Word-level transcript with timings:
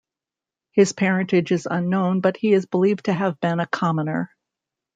His 0.71 0.93
parentage 0.93 1.51
is 1.51 1.67
unknown 1.69 2.21
but 2.21 2.35
he 2.35 2.53
is 2.53 2.65
believed 2.65 3.05
to 3.05 3.13
have 3.13 3.39
been 3.39 3.59
a 3.59 3.67
commoner. 3.67 4.31